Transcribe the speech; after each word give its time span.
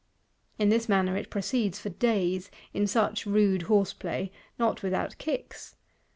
In 0.57 0.69
this 0.69 0.89
manner 0.89 1.15
it 1.15 1.29
proceeds 1.29 1.77
for 1.77 1.89
days; 1.89 2.49
in 2.73 2.87
such 2.87 3.27
rude 3.27 3.61
horse 3.69 3.93
play,—not 3.93 4.81
without 4.81 5.15
kicks. 5.19 5.75